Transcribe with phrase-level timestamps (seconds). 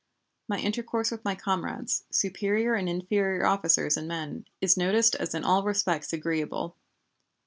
[0.47, 5.43] My intercourse with my comrades, superior and inferior officers and men, is noticed as in
[5.43, 6.75] all respects agreeable.